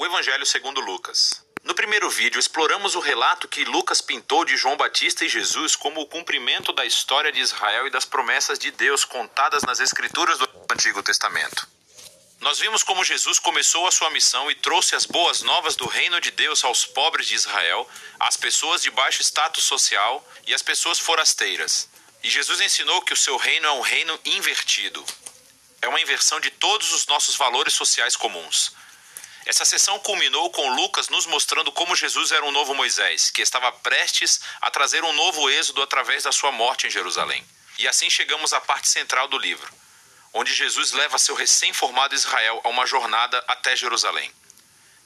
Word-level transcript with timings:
O 0.00 0.06
Evangelho 0.06 0.46
segundo 0.46 0.80
Lucas. 0.80 1.44
No 1.62 1.74
primeiro 1.74 2.08
vídeo, 2.08 2.40
exploramos 2.40 2.94
o 2.94 3.00
relato 3.00 3.46
que 3.46 3.66
Lucas 3.66 4.00
pintou 4.00 4.46
de 4.46 4.56
João 4.56 4.74
Batista 4.74 5.26
e 5.26 5.28
Jesus 5.28 5.76
como 5.76 6.00
o 6.00 6.06
cumprimento 6.06 6.72
da 6.72 6.86
história 6.86 7.30
de 7.30 7.38
Israel 7.38 7.86
e 7.86 7.90
das 7.90 8.06
promessas 8.06 8.58
de 8.58 8.70
Deus 8.70 9.04
contadas 9.04 9.62
nas 9.62 9.78
Escrituras 9.78 10.38
do 10.38 10.48
Antigo 10.72 11.02
Testamento. 11.02 11.68
Nós 12.40 12.58
vimos 12.58 12.82
como 12.82 13.04
Jesus 13.04 13.38
começou 13.38 13.86
a 13.86 13.90
sua 13.90 14.08
missão 14.08 14.50
e 14.50 14.54
trouxe 14.54 14.94
as 14.94 15.04
boas 15.04 15.42
novas 15.42 15.76
do 15.76 15.86
reino 15.86 16.18
de 16.18 16.30
Deus 16.30 16.64
aos 16.64 16.86
pobres 16.86 17.26
de 17.26 17.34
Israel, 17.34 17.86
às 18.18 18.38
pessoas 18.38 18.80
de 18.80 18.90
baixo 18.90 19.20
status 19.20 19.64
social 19.64 20.26
e 20.46 20.54
às 20.54 20.62
pessoas 20.62 20.98
forasteiras. 20.98 21.90
E 22.22 22.30
Jesus 22.30 22.62
ensinou 22.62 23.02
que 23.02 23.12
o 23.12 23.18
seu 23.18 23.36
reino 23.36 23.66
é 23.66 23.72
um 23.72 23.82
reino 23.82 24.18
invertido. 24.24 25.04
É 25.82 25.88
uma 25.88 26.00
inversão 26.00 26.40
de 26.40 26.50
todos 26.50 26.90
os 26.90 27.06
nossos 27.06 27.36
valores 27.36 27.74
sociais 27.74 28.16
comuns. 28.16 28.79
Essa 29.46 29.64
sessão 29.64 29.98
culminou 30.00 30.50
com 30.50 30.74
Lucas 30.74 31.08
nos 31.08 31.26
mostrando 31.26 31.72
como 31.72 31.96
Jesus 31.96 32.30
era 32.30 32.44
um 32.44 32.50
novo 32.50 32.74
Moisés, 32.74 33.30
que 33.30 33.42
estava 33.42 33.72
prestes 33.72 34.40
a 34.60 34.70
trazer 34.70 35.02
um 35.02 35.12
novo 35.12 35.48
êxodo 35.50 35.82
através 35.82 36.24
da 36.24 36.32
sua 36.32 36.52
morte 36.52 36.86
em 36.86 36.90
Jerusalém. 36.90 37.44
E 37.78 37.88
assim 37.88 38.10
chegamos 38.10 38.52
à 38.52 38.60
parte 38.60 38.90
central 38.90 39.28
do 39.28 39.38
livro, 39.38 39.72
onde 40.34 40.52
Jesus 40.52 40.92
leva 40.92 41.18
seu 41.18 41.34
recém-formado 41.34 42.14
Israel 42.14 42.60
a 42.62 42.68
uma 42.68 42.86
jornada 42.86 43.42
até 43.48 43.74
Jerusalém. 43.74 44.30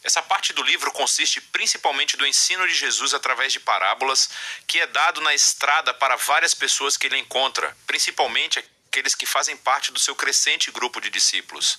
Essa 0.03 0.21
parte 0.21 0.53
do 0.53 0.63
livro 0.63 0.93
consiste 0.93 1.41
principalmente 1.41 2.17
do 2.17 2.27
ensino 2.27 2.69
de 2.69 2.75
Jesus 2.75 3.15
através 3.15 3.53
de 3.53 3.61
parábolas, 3.61 4.29
que 4.67 4.79
é 4.79 4.87
dado 4.87 5.23
na 5.23 5.33
estrada 5.33 5.95
para 5.95 6.17
várias 6.17 6.53
pessoas 6.53 6.97
que 6.97 7.07
ele 7.07 7.17
encontra, 7.17 7.75
principalmente 7.87 8.63
aqueles 8.89 9.15
que 9.15 9.25
fazem 9.25 9.57
parte 9.57 9.91
do 9.91 9.99
seu 9.99 10.15
crescente 10.15 10.71
grupo 10.71 11.01
de 11.01 11.09
discípulos. 11.09 11.79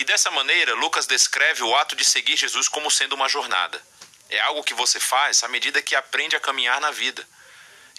E 0.00 0.04
dessa 0.04 0.30
maneira, 0.30 0.74
Lucas 0.76 1.06
descreve 1.06 1.62
o 1.62 1.76
ato 1.76 1.94
de 1.94 2.06
seguir 2.06 2.34
Jesus 2.34 2.68
como 2.68 2.90
sendo 2.90 3.12
uma 3.12 3.28
jornada. 3.28 3.78
É 4.30 4.40
algo 4.40 4.64
que 4.64 4.72
você 4.72 4.98
faz 4.98 5.44
à 5.44 5.48
medida 5.48 5.82
que 5.82 5.94
aprende 5.94 6.34
a 6.34 6.40
caminhar 6.40 6.80
na 6.80 6.90
vida. 6.90 7.28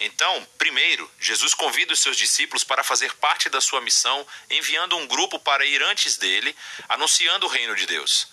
Então, 0.00 0.44
primeiro, 0.58 1.08
Jesus 1.20 1.54
convida 1.54 1.92
os 1.92 2.00
seus 2.00 2.16
discípulos 2.16 2.64
para 2.64 2.82
fazer 2.82 3.14
parte 3.14 3.48
da 3.48 3.60
sua 3.60 3.80
missão, 3.80 4.26
enviando 4.50 4.96
um 4.96 5.06
grupo 5.06 5.38
para 5.38 5.64
ir 5.64 5.80
antes 5.80 6.16
dele, 6.16 6.56
anunciando 6.88 7.46
o 7.46 7.48
reino 7.48 7.76
de 7.76 7.86
Deus. 7.86 8.26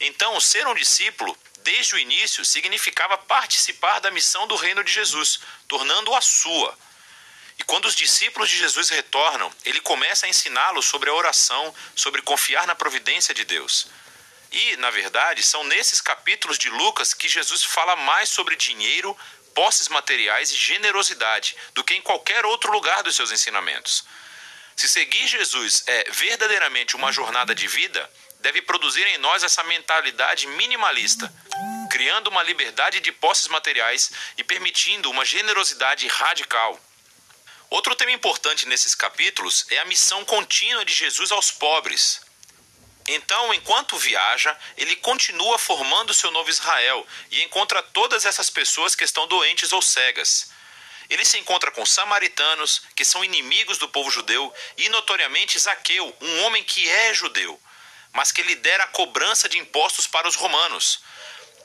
Então, 0.00 0.40
ser 0.40 0.66
um 0.66 0.74
discípulo, 0.74 1.36
desde 1.58 1.96
o 1.96 1.98
início, 1.98 2.42
significava 2.42 3.18
participar 3.18 3.98
da 3.98 4.10
missão 4.10 4.46
do 4.46 4.56
reino 4.56 4.82
de 4.82 4.90
Jesus, 4.90 5.40
tornando-a 5.68 6.22
sua. 6.22 6.74
E 7.58 7.64
quando 7.64 7.86
os 7.86 7.94
discípulos 7.94 8.48
de 8.48 8.56
Jesus 8.56 8.88
retornam, 8.88 9.52
ele 9.64 9.80
começa 9.80 10.26
a 10.26 10.28
ensiná-los 10.28 10.86
sobre 10.86 11.08
a 11.10 11.14
oração, 11.14 11.74
sobre 11.94 12.22
confiar 12.22 12.66
na 12.66 12.74
providência 12.74 13.34
de 13.34 13.44
Deus. 13.44 13.86
E, 14.50 14.76
na 14.76 14.90
verdade, 14.90 15.42
são 15.42 15.64
nesses 15.64 16.00
capítulos 16.00 16.58
de 16.58 16.70
Lucas 16.70 17.12
que 17.12 17.28
Jesus 17.28 17.64
fala 17.64 17.96
mais 17.96 18.28
sobre 18.28 18.56
dinheiro, 18.56 19.16
posses 19.54 19.88
materiais 19.88 20.50
e 20.50 20.56
generosidade 20.56 21.56
do 21.74 21.84
que 21.84 21.94
em 21.94 22.02
qualquer 22.02 22.44
outro 22.44 22.72
lugar 22.72 23.02
dos 23.02 23.14
seus 23.14 23.30
ensinamentos. 23.30 24.04
Se 24.76 24.88
seguir 24.88 25.26
Jesus 25.28 25.84
é 25.86 26.10
verdadeiramente 26.10 26.96
uma 26.96 27.12
jornada 27.12 27.54
de 27.54 27.68
vida, 27.68 28.10
deve 28.40 28.60
produzir 28.60 29.06
em 29.06 29.18
nós 29.18 29.42
essa 29.42 29.62
mentalidade 29.64 30.46
minimalista, 30.48 31.32
criando 31.90 32.28
uma 32.28 32.42
liberdade 32.42 33.00
de 33.00 33.12
posses 33.12 33.48
materiais 33.48 34.10
e 34.36 34.44
permitindo 34.44 35.10
uma 35.10 35.24
generosidade 35.24 36.06
radical. 36.08 36.78
Outro 37.70 37.94
tema 37.96 38.12
importante 38.12 38.66
nesses 38.66 38.94
capítulos 38.94 39.66
é 39.70 39.78
a 39.78 39.84
missão 39.84 40.24
contínua 40.24 40.84
de 40.84 40.94
Jesus 40.94 41.32
aos 41.32 41.50
pobres. 41.50 42.20
Então, 43.06 43.52
enquanto 43.52 43.98
viaja, 43.98 44.56
ele 44.76 44.96
continua 44.96 45.58
formando 45.58 46.14
seu 46.14 46.30
novo 46.30 46.48
Israel 46.48 47.06
e 47.30 47.42
encontra 47.42 47.82
todas 47.82 48.24
essas 48.24 48.48
pessoas 48.48 48.94
que 48.94 49.04
estão 49.04 49.26
doentes 49.26 49.72
ou 49.72 49.82
cegas. 49.82 50.50
Ele 51.10 51.24
se 51.24 51.38
encontra 51.38 51.70
com 51.70 51.84
samaritanos, 51.84 52.82
que 52.96 53.04
são 53.04 53.22
inimigos 53.22 53.76
do 53.76 53.88
povo 53.88 54.10
judeu, 54.10 54.52
e 54.78 54.88
notoriamente 54.88 55.58
Zaqueu, 55.58 56.16
um 56.20 56.42
homem 56.44 56.64
que 56.64 56.88
é 56.88 57.12
judeu, 57.12 57.60
mas 58.12 58.32
que 58.32 58.42
lidera 58.42 58.84
a 58.84 58.88
cobrança 58.88 59.48
de 59.48 59.58
impostos 59.58 60.06
para 60.06 60.26
os 60.26 60.34
romanos. 60.34 61.00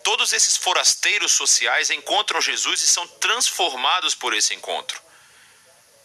Todos 0.04 0.34
esses 0.34 0.58
forasteiros 0.58 1.32
sociais 1.32 1.90
encontram 1.90 2.42
Jesus 2.42 2.82
e 2.82 2.88
são 2.88 3.08
transformados 3.08 4.14
por 4.14 4.34
esse 4.34 4.54
encontro. 4.54 5.02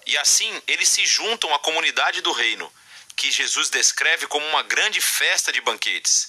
E 0.06 0.16
assim 0.19 0.62
eles 0.66 0.88
se 0.88 1.06
juntam 1.06 1.54
à 1.54 1.59
comunidade 1.59 2.20
do 2.20 2.32
reino, 2.32 2.72
que 3.16 3.31
Jesus 3.31 3.70
descreve 3.70 4.26
como 4.26 4.47
uma 4.47 4.62
grande 4.62 5.00
festa 5.00 5.53
de 5.53 5.60
banquetes. 5.60 6.28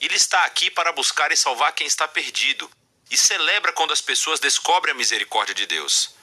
Ele 0.00 0.14
está 0.14 0.44
aqui 0.44 0.70
para 0.70 0.92
buscar 0.92 1.32
e 1.32 1.36
salvar 1.36 1.72
quem 1.72 1.86
está 1.86 2.06
perdido, 2.06 2.70
e 3.10 3.16
celebra 3.16 3.72
quando 3.72 3.92
as 3.92 4.00
pessoas 4.00 4.40
descobrem 4.40 4.92
a 4.92 4.96
misericórdia 4.96 5.54
de 5.54 5.66
Deus. 5.66 6.14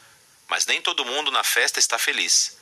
Mas 0.47 0.65
nem 0.65 0.81
todo 0.81 1.05
mundo 1.05 1.31
na 1.31 1.43
festa 1.43 1.79
está 1.79 1.97
feliz. 1.97 2.57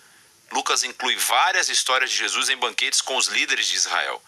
Lucas 0.52 0.84
inclui 0.84 1.16
várias 1.16 1.70
histórias 1.70 2.12
de 2.12 2.18
Jesus 2.18 2.50
em 2.50 2.58
banquetes 2.58 3.02
com 3.02 3.16
os 3.16 3.28
líderes 3.28 3.68
de 3.68 3.76
Israel. 3.76 4.22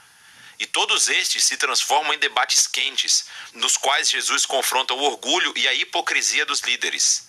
E 0.59 0.65
todos 0.65 1.09
estes 1.09 1.43
se 1.43 1.57
transformam 1.57 2.13
em 2.13 2.19
debates 2.19 2.67
quentes, 2.67 3.25
nos 3.53 3.77
quais 3.77 4.09
Jesus 4.09 4.45
confronta 4.45 4.93
o 4.93 5.03
orgulho 5.03 5.53
e 5.55 5.67
a 5.67 5.73
hipocrisia 5.73 6.45
dos 6.45 6.61
líderes. 6.61 7.27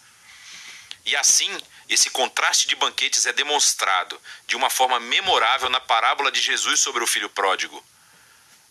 E 1.05 1.17
assim, 1.17 1.51
esse 1.89 2.09
contraste 2.11 2.67
de 2.67 2.77
banquetes 2.77 3.27
é 3.27 3.33
demonstrado 3.33 4.21
de 4.47 4.57
uma 4.57 4.71
forma 4.71 4.99
memorável 4.99 5.69
na 5.69 5.81
parábola 5.81 6.33
de 6.33 6.41
Jesus 6.41 6.81
sobre 6.81 7.05
o 7.05 7.07
filho 7.07 7.29
pródigo. 7.29 7.85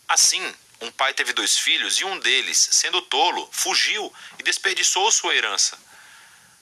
Assim, 0.08 0.54
um 0.80 0.90
pai 0.90 1.14
teve 1.14 1.32
dois 1.32 1.56
filhos 1.56 1.98
e 2.00 2.04
um 2.04 2.18
deles, 2.18 2.68
sendo 2.72 3.00
tolo, 3.02 3.48
fugiu 3.52 4.12
e 4.38 4.42
desperdiçou 4.42 5.10
sua 5.12 5.34
herança. 5.34 5.78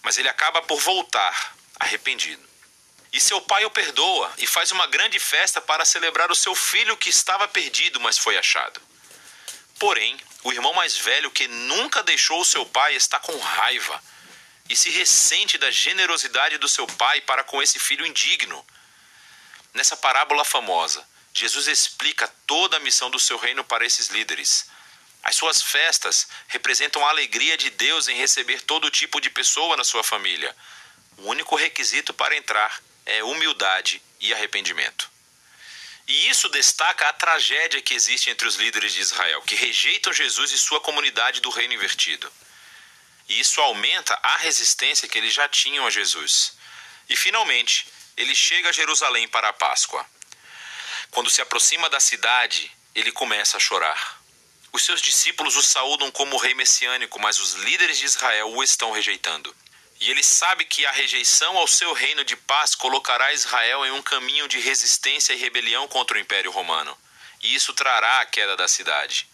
Mas 0.02 0.18
ele 0.18 0.28
acaba 0.28 0.60
por 0.62 0.80
voltar, 0.80 1.56
arrependido. 1.80 2.42
E 3.12 3.20
seu 3.20 3.40
pai 3.40 3.64
o 3.64 3.70
perdoa 3.70 4.32
e 4.38 4.46
faz 4.46 4.70
uma 4.72 4.86
grande 4.86 5.18
festa 5.18 5.60
para 5.60 5.84
celebrar 5.84 6.30
o 6.30 6.36
seu 6.36 6.54
filho 6.54 6.96
que 6.96 7.10
estava 7.10 7.48
perdido, 7.48 8.00
mas 8.00 8.18
foi 8.18 8.38
achado. 8.38 8.80
Porém, 9.78 10.18
o 10.44 10.52
irmão 10.52 10.72
mais 10.72 10.96
velho, 10.96 11.30
que 11.30 11.48
nunca 11.48 12.02
deixou 12.02 12.40
o 12.40 12.44
seu 12.44 12.64
pai, 12.64 12.94
está 12.94 13.18
com 13.18 13.36
raiva 13.38 14.02
e 14.68 14.76
se 14.76 14.90
ressente 14.90 15.58
da 15.58 15.70
generosidade 15.70 16.58
do 16.58 16.68
seu 16.68 16.86
pai 16.86 17.20
para 17.20 17.44
com 17.44 17.62
esse 17.62 17.78
filho 17.78 18.06
indigno. 18.06 18.64
Nessa 19.74 19.96
parábola 19.96 20.44
famosa, 20.44 21.06
Jesus 21.34 21.66
explica 21.66 22.28
toda 22.46 22.76
a 22.76 22.80
missão 22.80 23.10
do 23.10 23.18
seu 23.18 23.38
reino 23.38 23.64
para 23.64 23.86
esses 23.86 24.08
líderes. 24.08 24.66
As 25.22 25.36
suas 25.36 25.62
festas 25.62 26.26
representam 26.48 27.04
a 27.06 27.10
alegria 27.10 27.56
de 27.56 27.70
Deus 27.70 28.08
em 28.08 28.16
receber 28.16 28.60
todo 28.62 28.90
tipo 28.90 29.20
de 29.20 29.30
pessoa 29.30 29.76
na 29.76 29.84
sua 29.84 30.02
família. 30.02 30.54
O 31.18 31.28
único 31.28 31.56
requisito 31.56 32.12
para 32.12 32.36
entrar 32.36 32.82
é 33.06 33.22
humildade 33.22 34.02
e 34.20 34.32
arrependimento. 34.32 35.10
E 36.06 36.28
isso 36.28 36.48
destaca 36.48 37.08
a 37.08 37.12
tragédia 37.12 37.80
que 37.80 37.94
existe 37.94 38.28
entre 38.28 38.46
os 38.46 38.56
líderes 38.56 38.92
de 38.92 39.00
Israel, 39.00 39.40
que 39.42 39.54
rejeitam 39.54 40.12
Jesus 40.12 40.50
e 40.50 40.58
sua 40.58 40.80
comunidade 40.80 41.40
do 41.40 41.50
reino 41.50 41.74
invertido. 41.74 42.30
E 43.28 43.40
isso 43.40 43.60
aumenta 43.60 44.18
a 44.22 44.36
resistência 44.38 45.08
que 45.08 45.18
eles 45.18 45.32
já 45.32 45.48
tinham 45.48 45.86
a 45.86 45.90
Jesus. 45.90 46.52
E 47.08 47.16
finalmente, 47.16 47.86
ele 48.16 48.34
chega 48.34 48.68
a 48.68 48.72
Jerusalém 48.72 49.28
para 49.28 49.48
a 49.48 49.52
Páscoa. 49.52 50.04
Quando 51.10 51.30
se 51.30 51.40
aproxima 51.40 51.88
da 51.90 52.00
cidade, 52.00 52.70
ele 52.94 53.12
começa 53.12 53.56
a 53.56 53.60
chorar. 53.60 54.20
Os 54.72 54.84
seus 54.84 55.02
discípulos 55.02 55.56
o 55.56 55.62
saúdam 55.62 56.10
como 56.10 56.38
rei 56.38 56.54
messiânico, 56.54 57.20
mas 57.20 57.38
os 57.38 57.54
líderes 57.54 57.98
de 57.98 58.06
Israel 58.06 58.50
o 58.50 58.62
estão 58.62 58.90
rejeitando. 58.90 59.54
E 60.00 60.10
ele 60.10 60.22
sabe 60.22 60.64
que 60.64 60.84
a 60.84 60.90
rejeição 60.90 61.56
ao 61.56 61.68
seu 61.68 61.92
reino 61.92 62.24
de 62.24 62.34
paz 62.34 62.74
colocará 62.74 63.32
Israel 63.32 63.84
em 63.86 63.92
um 63.92 64.02
caminho 64.02 64.48
de 64.48 64.58
resistência 64.58 65.32
e 65.32 65.36
rebelião 65.36 65.86
contra 65.86 66.16
o 66.16 66.20
Império 66.20 66.50
Romano. 66.50 66.96
E 67.42 67.54
isso 67.54 67.72
trará 67.72 68.20
a 68.20 68.26
queda 68.26 68.56
da 68.56 68.66
cidade. 68.66 69.28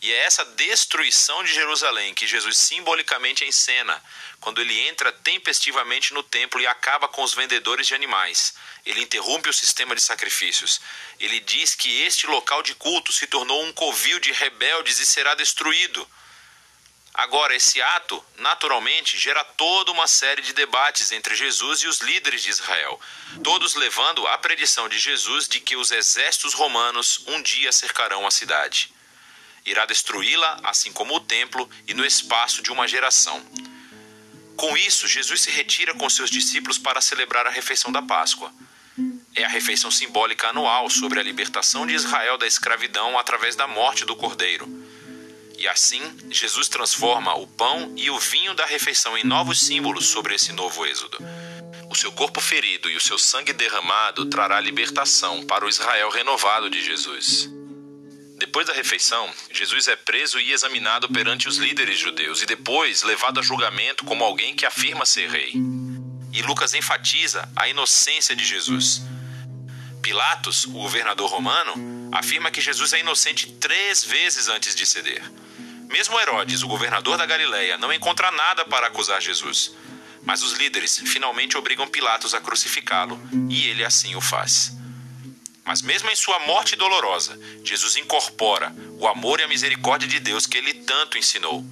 E 0.00 0.12
é 0.12 0.18
essa 0.18 0.44
destruição 0.44 1.42
de 1.42 1.52
Jerusalém 1.52 2.14
que 2.14 2.26
Jesus 2.26 2.56
simbolicamente 2.56 3.44
encena 3.44 4.00
quando 4.40 4.60
ele 4.60 4.78
entra 4.88 5.10
tempestivamente 5.10 6.14
no 6.14 6.22
templo 6.22 6.60
e 6.60 6.66
acaba 6.66 7.08
com 7.08 7.22
os 7.22 7.34
vendedores 7.34 7.88
de 7.88 7.94
animais. 7.94 8.54
Ele 8.86 9.02
interrompe 9.02 9.48
o 9.48 9.52
sistema 9.52 9.96
de 9.96 10.00
sacrifícios. 10.00 10.80
Ele 11.18 11.40
diz 11.40 11.74
que 11.74 12.02
este 12.02 12.28
local 12.28 12.62
de 12.62 12.76
culto 12.76 13.12
se 13.12 13.26
tornou 13.26 13.64
um 13.64 13.72
covil 13.72 14.20
de 14.20 14.30
rebeldes 14.30 15.00
e 15.00 15.06
será 15.06 15.34
destruído. 15.34 16.08
Agora, 17.12 17.56
esse 17.56 17.82
ato, 17.82 18.24
naturalmente, 18.36 19.18
gera 19.18 19.42
toda 19.42 19.90
uma 19.90 20.06
série 20.06 20.42
de 20.42 20.52
debates 20.52 21.10
entre 21.10 21.34
Jesus 21.34 21.80
e 21.80 21.88
os 21.88 21.98
líderes 21.98 22.44
de 22.44 22.50
Israel, 22.50 23.00
todos 23.42 23.74
levando 23.74 24.24
à 24.28 24.38
predição 24.38 24.88
de 24.88 25.00
Jesus 25.00 25.48
de 25.48 25.58
que 25.58 25.74
os 25.74 25.90
exércitos 25.90 26.54
romanos 26.54 27.24
um 27.26 27.42
dia 27.42 27.72
cercarão 27.72 28.24
a 28.24 28.30
cidade 28.30 28.96
irá 29.70 29.86
destruí-la, 29.86 30.60
assim 30.64 30.92
como 30.92 31.14
o 31.14 31.20
templo, 31.20 31.68
e 31.86 31.94
no 31.94 32.04
espaço 32.04 32.62
de 32.62 32.70
uma 32.70 32.88
geração. 32.88 33.44
Com 34.56 34.76
isso, 34.76 35.06
Jesus 35.06 35.42
se 35.42 35.50
retira 35.50 35.94
com 35.94 36.10
seus 36.10 36.30
discípulos 36.30 36.78
para 36.78 37.00
celebrar 37.00 37.46
a 37.46 37.50
refeição 37.50 37.92
da 37.92 38.02
Páscoa. 38.02 38.52
é 39.36 39.44
a 39.44 39.48
refeição 39.48 39.88
simbólica 39.88 40.48
anual 40.48 40.90
sobre 40.90 41.20
a 41.20 41.22
libertação 41.22 41.86
de 41.86 41.94
Israel 41.94 42.36
da 42.36 42.46
escravidão 42.46 43.16
através 43.16 43.54
da 43.54 43.68
morte 43.68 44.04
do 44.04 44.16
cordeiro. 44.16 44.66
E 45.56 45.68
assim, 45.68 46.02
Jesus 46.30 46.68
transforma 46.68 47.34
o 47.36 47.46
pão 47.46 47.92
e 47.96 48.10
o 48.10 48.18
vinho 48.18 48.54
da 48.54 48.66
refeição 48.66 49.16
em 49.16 49.22
novos 49.22 49.60
símbolos 49.60 50.06
sobre 50.06 50.34
esse 50.34 50.52
novo 50.52 50.84
êxodo. 50.84 51.18
O 51.90 51.94
seu 51.94 52.10
corpo 52.12 52.40
ferido 52.40 52.90
e 52.90 52.96
o 52.96 53.00
seu 53.00 53.18
sangue 53.18 53.52
derramado 53.52 54.26
trará 54.26 54.60
libertação 54.60 55.44
para 55.46 55.64
o 55.64 55.68
Israel 55.68 56.10
renovado 56.10 56.68
de 56.68 56.84
Jesus. 56.84 57.48
Depois 58.48 58.66
da 58.66 58.72
refeição, 58.72 59.30
Jesus 59.52 59.88
é 59.88 59.94
preso 59.94 60.40
e 60.40 60.52
examinado 60.52 61.06
perante 61.10 61.46
os 61.46 61.58
líderes 61.58 61.98
judeus 61.98 62.40
e 62.40 62.46
depois 62.46 63.02
levado 63.02 63.38
a 63.38 63.42
julgamento 63.42 64.06
como 64.06 64.24
alguém 64.24 64.56
que 64.56 64.64
afirma 64.64 65.04
ser 65.04 65.28
rei. 65.28 65.52
E 66.32 66.40
Lucas 66.40 66.72
enfatiza 66.72 67.46
a 67.54 67.68
inocência 67.68 68.34
de 68.34 68.42
Jesus. 68.46 69.02
Pilatos, 70.00 70.64
o 70.64 70.70
governador 70.70 71.28
romano, 71.28 71.74
afirma 72.10 72.50
que 72.50 72.62
Jesus 72.62 72.94
é 72.94 73.00
inocente 73.00 73.52
três 73.52 74.02
vezes 74.02 74.48
antes 74.48 74.74
de 74.74 74.86
ceder. 74.86 75.22
Mesmo 75.86 76.18
Herodes, 76.18 76.62
o 76.62 76.68
governador 76.68 77.18
da 77.18 77.26
Galileia, 77.26 77.76
não 77.76 77.92
encontra 77.92 78.30
nada 78.30 78.64
para 78.64 78.86
acusar 78.86 79.20
Jesus. 79.20 79.76
Mas 80.22 80.42
os 80.42 80.54
líderes 80.54 80.96
finalmente 81.00 81.58
obrigam 81.58 81.86
Pilatos 81.86 82.32
a 82.32 82.40
crucificá-lo, 82.40 83.20
e 83.50 83.68
ele 83.68 83.84
assim 83.84 84.16
o 84.16 84.22
faz. 84.22 84.72
Mas 85.68 85.82
mesmo 85.82 86.10
em 86.10 86.16
sua 86.16 86.38
morte 86.40 86.74
dolorosa, 86.74 87.38
Jesus 87.62 87.94
incorpora 87.96 88.74
o 88.98 89.06
amor 89.06 89.38
e 89.38 89.42
a 89.42 89.48
misericórdia 89.48 90.08
de 90.08 90.18
Deus 90.18 90.46
que 90.46 90.56
ele 90.56 90.72
tanto 90.72 91.18
ensinou. 91.18 91.62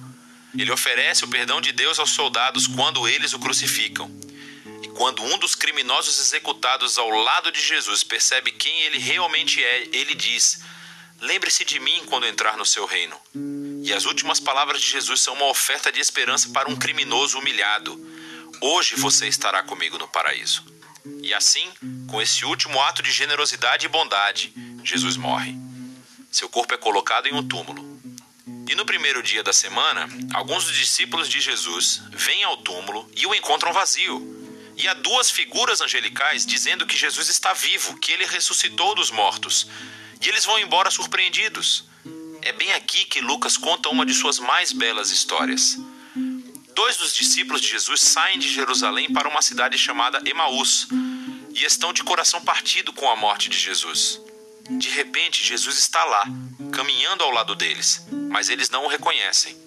Ele 0.55 0.71
oferece 0.71 1.25
o 1.25 1.27
perdão 1.27 1.59
de 1.59 1.71
Deus 1.71 1.97
aos 1.97 2.11
soldados 2.11 2.67
quando 2.67 3.07
eles 3.07 3.33
o 3.33 3.39
crucificam. 3.39 4.07
E 4.83 4.87
quando 4.89 5.23
um 5.23 5.39
dos 5.39 5.55
criminosos 5.55 6.19
executados 6.19 6.99
ao 6.99 7.09
lado 7.09 7.51
de 7.51 7.59
Jesus 7.59 8.03
percebe 8.03 8.51
quem 8.51 8.81
ele 8.81 8.99
realmente 8.99 9.63
é, 9.63 9.87
ele 9.91 10.13
diz: 10.13 10.61
Lembre-se 11.19 11.65
de 11.65 11.79
mim 11.79 12.03
quando 12.05 12.27
entrar 12.27 12.55
no 12.55 12.67
seu 12.67 12.85
reino. 12.85 13.19
E 13.83 13.91
as 13.91 14.05
últimas 14.05 14.39
palavras 14.39 14.79
de 14.79 14.91
Jesus 14.91 15.21
são 15.21 15.33
uma 15.33 15.47
oferta 15.47 15.91
de 15.91 15.99
esperança 15.99 16.49
para 16.49 16.69
um 16.69 16.75
criminoso 16.75 17.39
humilhado 17.39 17.99
Hoje 18.59 18.95
você 18.95 19.27
estará 19.27 19.61
comigo 19.61 19.99
no 19.99 20.07
paraíso. 20.07 20.63
E 21.21 21.33
assim, 21.33 21.71
com 22.07 22.21
esse 22.21 22.45
último 22.45 22.81
ato 22.81 23.01
de 23.01 23.11
generosidade 23.11 23.85
e 23.85 23.89
bondade, 23.89 24.53
Jesus 24.83 25.17
morre. 25.17 25.55
Seu 26.31 26.47
corpo 26.47 26.73
é 26.73 26.77
colocado 26.77 27.27
em 27.27 27.33
um 27.33 27.47
túmulo. 27.47 27.85
E 28.69 28.75
no 28.75 28.85
primeiro 28.85 29.23
dia 29.23 29.43
da 29.43 29.53
semana, 29.53 30.07
alguns 30.33 30.65
dos 30.65 30.75
discípulos 30.75 31.27
de 31.29 31.39
Jesus 31.39 32.01
vêm 32.11 32.43
ao 32.43 32.57
túmulo 32.57 33.09
e 33.15 33.25
o 33.25 33.33
encontram 33.33 33.73
vazio. 33.73 34.35
E 34.75 34.87
há 34.87 34.93
duas 34.93 35.31
figuras 35.31 35.81
angelicais 35.81 36.45
dizendo 36.45 36.85
que 36.85 36.95
Jesus 36.95 37.29
está 37.29 37.53
vivo, 37.53 37.97
que 37.99 38.11
ele 38.11 38.25
ressuscitou 38.25 38.93
dos 38.93 39.09
mortos. 39.09 39.67
E 40.21 40.27
eles 40.27 40.45
vão 40.45 40.59
embora 40.59 40.91
surpreendidos. 40.91 41.85
É 42.41 42.51
bem 42.51 42.71
aqui 42.73 43.05
que 43.05 43.21
Lucas 43.21 43.57
conta 43.57 43.89
uma 43.89 44.05
de 44.05 44.13
suas 44.13 44.39
mais 44.39 44.71
belas 44.71 45.11
histórias 45.11 45.77
dois 46.77 46.95
dos 46.95 47.11
discípulos 47.11 47.59
de 47.59 47.69
Jesus 47.69 47.99
saem 48.01 48.37
de 48.37 48.47
Jerusalém 48.47 49.11
para 49.11 49.27
uma 49.27 49.41
cidade 49.41 49.75
chamada 49.79 50.21
Emaús 50.23 50.87
e 51.55 51.65
estão 51.65 51.91
de 51.91 52.03
coração 52.03 52.39
partido 52.39 52.93
com 52.93 53.09
a 53.09 53.15
morte 53.15 53.49
de 53.49 53.57
Jesus. 53.57 54.21
De 54.69 54.87
repente, 54.89 55.43
Jesus 55.43 55.79
está 55.79 56.05
lá, 56.05 56.23
caminhando 56.71 57.23
ao 57.23 57.31
lado 57.31 57.55
deles, 57.55 58.05
mas 58.29 58.47
eles 58.49 58.69
não 58.69 58.85
o 58.85 58.87
reconhecem. 58.87 59.57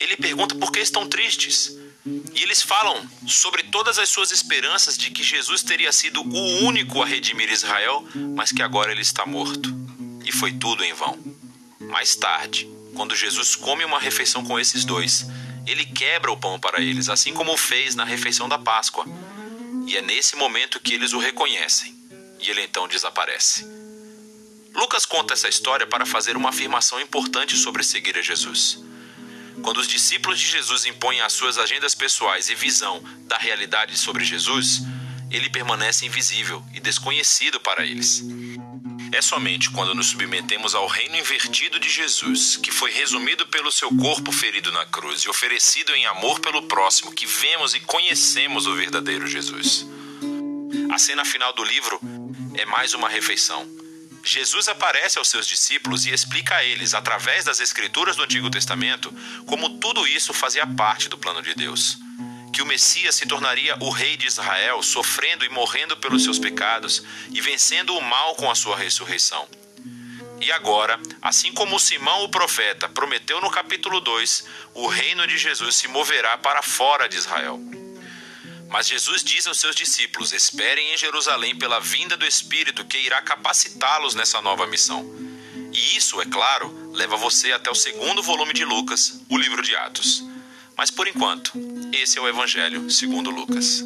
Ele 0.00 0.16
pergunta 0.16 0.54
por 0.54 0.72
que 0.72 0.80
estão 0.80 1.06
tristes. 1.06 1.76
E 2.34 2.42
eles 2.42 2.62
falam 2.62 3.06
sobre 3.26 3.64
todas 3.64 3.98
as 3.98 4.08
suas 4.08 4.30
esperanças 4.30 4.96
de 4.96 5.10
que 5.10 5.22
Jesus 5.22 5.62
teria 5.62 5.92
sido 5.92 6.22
o 6.22 6.64
único 6.64 7.02
a 7.02 7.06
redimir 7.06 7.52
Israel, 7.52 8.02
mas 8.34 8.50
que 8.50 8.62
agora 8.62 8.92
ele 8.92 9.02
está 9.02 9.26
morto. 9.26 9.68
E 10.24 10.32
foi 10.32 10.52
tudo 10.54 10.82
em 10.82 10.94
vão. 10.94 11.18
Mais 11.80 12.16
tarde, 12.16 12.66
quando 12.94 13.14
Jesus 13.14 13.54
come 13.54 13.84
uma 13.84 13.98
refeição 13.98 14.42
com 14.42 14.58
esses 14.58 14.86
dois, 14.86 15.26
ele 15.66 15.84
quebra 15.84 16.30
o 16.30 16.36
pão 16.36 16.58
para 16.58 16.80
eles, 16.80 17.08
assim 17.08 17.32
como 17.32 17.56
fez 17.56 17.94
na 17.94 18.04
refeição 18.04 18.48
da 18.48 18.58
Páscoa. 18.58 19.04
E 19.86 19.96
é 19.96 20.02
nesse 20.02 20.36
momento 20.36 20.80
que 20.80 20.94
eles 20.94 21.12
o 21.12 21.18
reconhecem. 21.18 21.94
E 22.40 22.50
ele 22.50 22.62
então 22.62 22.88
desaparece. 22.88 23.66
Lucas 24.74 25.04
conta 25.04 25.34
essa 25.34 25.48
história 25.48 25.86
para 25.86 26.06
fazer 26.06 26.36
uma 26.36 26.50
afirmação 26.50 27.00
importante 27.00 27.56
sobre 27.56 27.82
seguir 27.82 28.16
a 28.16 28.22
Jesus. 28.22 28.78
Quando 29.62 29.78
os 29.78 29.88
discípulos 29.88 30.38
de 30.38 30.46
Jesus 30.46 30.86
impõem 30.86 31.20
as 31.20 31.32
suas 31.32 31.58
agendas 31.58 31.94
pessoais 31.94 32.48
e 32.48 32.54
visão 32.54 33.02
da 33.26 33.36
realidade 33.36 33.96
sobre 33.98 34.24
Jesus, 34.24 34.82
ele 35.30 35.50
permanece 35.50 36.06
invisível 36.06 36.64
e 36.72 36.80
desconhecido 36.80 37.60
para 37.60 37.84
eles. 37.84 38.22
É 39.12 39.20
somente 39.20 39.70
quando 39.70 39.94
nos 39.94 40.08
submetemos 40.08 40.74
ao 40.74 40.86
reino 40.86 41.16
invertido 41.16 41.80
de 41.80 41.88
Jesus, 41.88 42.56
que 42.56 42.70
foi 42.70 42.92
resumido 42.92 43.46
pelo 43.48 43.72
seu 43.72 43.88
corpo 43.96 44.30
ferido 44.30 44.70
na 44.70 44.86
cruz 44.86 45.22
e 45.22 45.28
oferecido 45.28 45.94
em 45.94 46.06
amor 46.06 46.38
pelo 46.40 46.62
próximo, 46.62 47.12
que 47.12 47.26
vemos 47.26 47.74
e 47.74 47.80
conhecemos 47.80 48.66
o 48.66 48.74
verdadeiro 48.74 49.26
Jesus. 49.26 49.86
A 50.92 50.98
cena 50.98 51.24
final 51.24 51.52
do 51.52 51.64
livro 51.64 52.00
é 52.54 52.64
mais 52.64 52.94
uma 52.94 53.08
refeição. 53.08 53.68
Jesus 54.22 54.68
aparece 54.68 55.18
aos 55.18 55.28
seus 55.28 55.46
discípulos 55.46 56.06
e 56.06 56.12
explica 56.12 56.56
a 56.56 56.64
eles, 56.64 56.94
através 56.94 57.44
das 57.44 57.58
escrituras 57.58 58.16
do 58.16 58.22
Antigo 58.22 58.50
Testamento, 58.50 59.12
como 59.46 59.78
tudo 59.78 60.06
isso 60.06 60.32
fazia 60.32 60.66
parte 60.66 61.08
do 61.08 61.18
plano 61.18 61.42
de 61.42 61.54
Deus 61.54 61.98
que 62.52 62.62
o 62.62 62.66
Messias 62.66 63.14
se 63.14 63.26
tornaria 63.26 63.76
o 63.80 63.90
rei 63.90 64.16
de 64.16 64.26
Israel, 64.26 64.82
sofrendo 64.82 65.44
e 65.44 65.48
morrendo 65.48 65.96
pelos 65.96 66.24
seus 66.24 66.38
pecados 66.38 67.02
e 67.30 67.40
vencendo 67.40 67.96
o 67.96 68.02
mal 68.02 68.34
com 68.34 68.50
a 68.50 68.54
sua 68.54 68.76
ressurreição. 68.76 69.48
E 70.40 70.50
agora, 70.52 70.98
assim 71.20 71.52
como 71.52 71.78
Simão 71.78 72.24
o 72.24 72.30
profeta 72.30 72.88
prometeu 72.88 73.40
no 73.40 73.50
capítulo 73.50 74.00
2, 74.00 74.44
o 74.74 74.86
reino 74.86 75.26
de 75.26 75.36
Jesus 75.36 75.76
se 75.76 75.86
moverá 75.86 76.38
para 76.38 76.62
fora 76.62 77.08
de 77.08 77.16
Israel. 77.16 77.60
Mas 78.70 78.88
Jesus 78.88 79.22
diz 79.22 79.46
aos 79.46 79.60
seus 79.60 79.76
discípulos: 79.76 80.32
esperem 80.32 80.94
em 80.94 80.96
Jerusalém 80.96 81.56
pela 81.56 81.80
vinda 81.80 82.16
do 82.16 82.24
Espírito 82.24 82.84
que 82.84 82.96
irá 82.98 83.20
capacitá-los 83.20 84.14
nessa 84.14 84.40
nova 84.40 84.66
missão. 84.66 85.04
E 85.72 85.96
isso, 85.96 86.20
é 86.22 86.24
claro, 86.24 86.90
leva 86.92 87.16
você 87.16 87.52
até 87.52 87.70
o 87.70 87.74
segundo 87.74 88.22
volume 88.22 88.54
de 88.54 88.64
Lucas, 88.64 89.20
o 89.28 89.36
livro 89.36 89.62
de 89.62 89.76
Atos. 89.76 90.24
Mas 90.80 90.90
por 90.90 91.06
enquanto, 91.06 91.52
esse 91.92 92.18
é 92.18 92.22
o 92.22 92.26
Evangelho 92.26 92.88
segundo 92.88 93.28
Lucas. 93.28 93.84